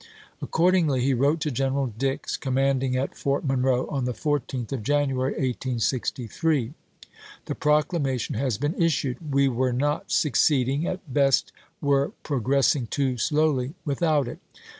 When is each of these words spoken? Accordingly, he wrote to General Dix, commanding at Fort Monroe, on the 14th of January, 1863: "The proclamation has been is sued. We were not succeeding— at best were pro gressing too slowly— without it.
Accordingly, 0.41 1.01
he 1.03 1.13
wrote 1.13 1.39
to 1.41 1.51
General 1.51 1.85
Dix, 1.85 2.35
commanding 2.35 2.95
at 2.97 3.15
Fort 3.15 3.45
Monroe, 3.45 3.85
on 3.85 4.05
the 4.05 4.13
14th 4.15 4.71
of 4.71 4.81
January, 4.81 5.33
1863: 5.33 6.73
"The 7.45 7.53
proclamation 7.53 8.33
has 8.33 8.57
been 8.57 8.73
is 8.81 8.95
sued. 8.95 9.17
We 9.31 9.47
were 9.47 9.73
not 9.73 10.11
succeeding— 10.11 10.87
at 10.87 11.13
best 11.13 11.51
were 11.81 12.13
pro 12.23 12.41
gressing 12.41 12.89
too 12.89 13.17
slowly— 13.19 13.75
without 13.85 14.27
it. 14.27 14.39